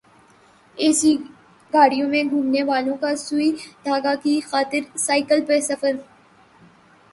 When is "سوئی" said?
3.25-3.49